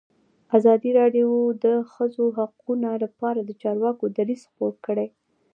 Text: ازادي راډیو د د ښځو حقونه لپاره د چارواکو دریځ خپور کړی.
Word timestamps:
ازادي 0.57 0.89
راډیو 0.99 1.29
د 1.53 1.55
د 1.63 1.65
ښځو 1.93 2.25
حقونه 2.37 2.89
لپاره 3.03 3.39
د 3.43 3.51
چارواکو 3.61 4.05
دریځ 4.17 4.41
خپور 4.49 4.73
کړی. 4.85 5.07